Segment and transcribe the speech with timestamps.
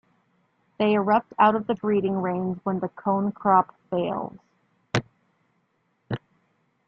[0.79, 4.35] They erupt out of the breeding range when the cone crop fails.